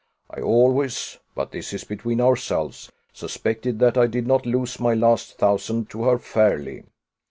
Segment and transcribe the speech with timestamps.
[0.31, 5.37] I always but this is between ourselves suspected that I did not lose my last
[5.37, 6.85] thousand to her fairly.